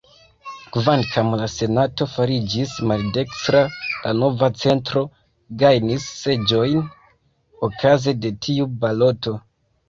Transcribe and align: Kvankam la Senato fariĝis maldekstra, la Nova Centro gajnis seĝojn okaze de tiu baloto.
Kvankam 0.75 1.27
la 1.41 1.49
Senato 1.55 2.07
fariĝis 2.13 2.71
maldekstra, 2.91 3.61
la 4.05 4.13
Nova 4.23 4.49
Centro 4.63 5.05
gajnis 5.65 6.09
seĝojn 6.23 6.83
okaze 7.71 8.17
de 8.25 8.35
tiu 8.49 8.69
baloto. 8.83 9.37